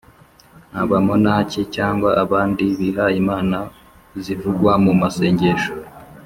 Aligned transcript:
abamonaki 0.81 1.61
cyangwa 1.75 2.09
abandi 2.23 2.63
bihayimana, 2.79 3.59
zivugwa 4.23 4.71
mu 4.83 4.91
masangesho 5.01 5.73